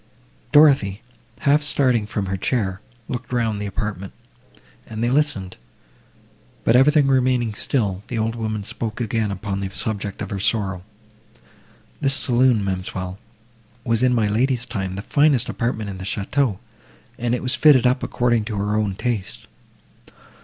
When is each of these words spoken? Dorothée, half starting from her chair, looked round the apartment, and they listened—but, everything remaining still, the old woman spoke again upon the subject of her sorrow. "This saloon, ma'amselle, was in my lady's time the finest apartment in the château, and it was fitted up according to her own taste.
Dorothée, 0.51 1.01
half 1.41 1.61
starting 1.61 2.07
from 2.07 2.25
her 2.25 2.35
chair, 2.35 2.81
looked 3.07 3.31
round 3.31 3.61
the 3.61 3.67
apartment, 3.67 4.13
and 4.87 5.03
they 5.03 5.11
listened—but, 5.11 6.75
everything 6.75 7.05
remaining 7.05 7.53
still, 7.53 8.01
the 8.07 8.17
old 8.17 8.33
woman 8.35 8.63
spoke 8.63 8.99
again 8.99 9.29
upon 9.29 9.59
the 9.59 9.69
subject 9.69 10.23
of 10.23 10.31
her 10.31 10.39
sorrow. 10.39 10.81
"This 11.99 12.15
saloon, 12.15 12.63
ma'amselle, 12.65 13.19
was 13.85 14.01
in 14.01 14.15
my 14.15 14.27
lady's 14.27 14.65
time 14.65 14.95
the 14.95 15.03
finest 15.03 15.49
apartment 15.49 15.87
in 15.87 15.99
the 15.99 16.03
château, 16.03 16.57
and 17.19 17.35
it 17.35 17.43
was 17.43 17.53
fitted 17.53 17.85
up 17.85 18.01
according 18.01 18.43
to 18.45 18.55
her 18.57 18.75
own 18.75 18.95
taste. 18.95 19.45